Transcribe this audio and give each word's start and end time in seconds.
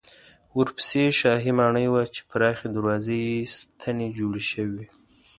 ورپسې 0.57 1.03
شاهي 1.19 1.51
ماڼۍ 1.59 1.87
وه 1.89 2.03
چې 2.13 2.21
پراخې 2.31 2.67
دروازې 2.75 3.15
یې 3.27 3.37
ستنې 3.55 4.07
جوړې 4.17 4.43
شوې 4.51 4.69
وې. 4.73 4.87